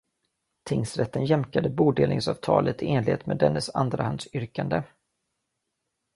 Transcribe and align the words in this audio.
Tingsrätten 0.63 1.25
jämkade 1.25 1.69
bodelningsavtalet 1.69 2.81
i 2.83 2.87
enlighet 2.89 3.25
med 3.25 3.37
dennes 3.37 3.69
andrahandsyrkande. 3.69 4.83